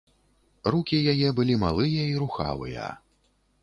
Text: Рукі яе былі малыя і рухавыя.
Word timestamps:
Рукі 0.75 0.97
яе 1.13 1.29
былі 1.41 1.59
малыя 1.67 2.09
і 2.09 2.19
рухавыя. 2.25 2.93